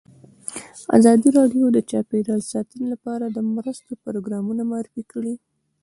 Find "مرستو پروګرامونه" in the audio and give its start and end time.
3.55-4.61